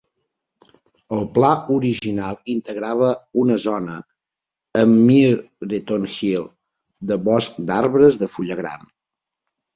El 1.17 1.25
pla 1.33 1.51
original 1.75 2.39
integrava 2.53 3.09
una 3.43 3.59
zona, 3.67 3.99
a 4.81 4.83
Myreton 4.95 6.09
Hill, 6.15 6.49
de 7.13 7.21
bosc 7.29 7.63
d'arbres 7.71 8.21
de 8.25 8.33
fulla 8.35 8.61
gran. 8.65 8.91